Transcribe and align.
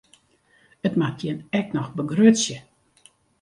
It 0.87 0.95
moat 1.01 1.17
jin 1.23 1.39
ek 1.59 1.67
noch 1.75 1.91
begrutsje. 1.97 2.57